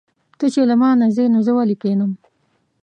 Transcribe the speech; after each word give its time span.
ته 0.37 0.45
چې 0.53 0.61
له 0.69 0.75
مانه 0.81 1.07
ځې 1.15 1.25
نو 1.33 1.39
زه 1.47 1.51
ولې 1.57 1.75
کښېنم. 1.81 2.11